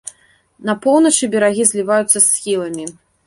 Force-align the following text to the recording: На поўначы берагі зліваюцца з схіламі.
На 0.69 0.73
поўначы 0.85 1.29
берагі 1.37 1.63
зліваюцца 1.73 2.15
з 2.19 2.25
схіламі. 2.33 2.85